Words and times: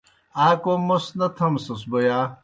آ 0.45 0.47
کوْم 0.63 0.81
موْس 0.87 1.05
نہ 1.17 1.27
تھمسَس 1.35 1.81
بوْ 1.89 1.99
یا؟ 2.05 2.19